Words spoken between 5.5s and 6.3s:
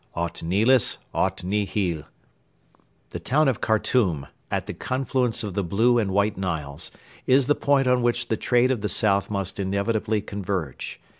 the Blue and